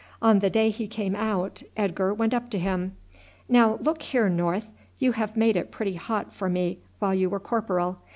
On 0.19 0.39
the 0.39 0.49
day 0.49 0.71
he 0.71 0.87
came 0.87 1.15
out 1.15 1.61
Edgar 1.77 2.11
went 2.11 2.33
up 2.33 2.49
to 2.49 2.57
him. 2.57 2.97
"Now 3.47 3.75
look 3.81 4.01
here, 4.01 4.29
North. 4.29 4.67
You 4.97 5.11
have 5.11 5.37
made 5.37 5.55
it 5.55 5.69
pretty 5.69 5.93
hot 5.93 6.33
for 6.33 6.49
me 6.49 6.79
while 6.97 7.13
you 7.13 7.29
were 7.29 7.39
corporal. 7.39 7.99